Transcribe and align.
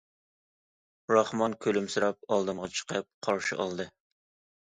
راخمان 1.15 1.53
كۈلۈمسىرەپ 1.65 2.25
ئالدىمغا 2.37 2.71
چىقىپ 2.79 3.07
قارشى 3.29 3.59
ئالدى. 3.65 3.87